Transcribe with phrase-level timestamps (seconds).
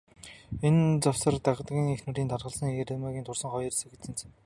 [0.67, 4.33] Энэ завсар, Дагданы эхнэрийн таргалсан, Цэрмаагийн турсан хоёр яг тэнцэнэ.